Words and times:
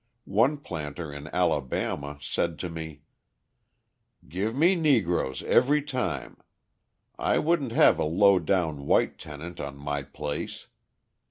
One 0.25 0.57
planter 0.57 1.13
in 1.13 1.27
Alabama 1.27 2.17
said 2.19 2.57
to 2.57 2.71
me: 2.71 3.01
"Give 4.27 4.55
me 4.55 4.73
Negroes 4.73 5.43
every 5.43 5.83
time. 5.83 6.37
I 7.19 7.37
wouldn't 7.37 7.71
have 7.73 7.99
a 7.99 8.03
low 8.05 8.39
down 8.39 8.87
white 8.87 9.19
tenant 9.19 9.59
on 9.59 9.77
my 9.77 10.01
place. 10.01 10.65